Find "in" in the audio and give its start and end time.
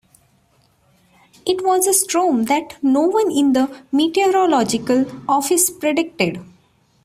3.29-3.53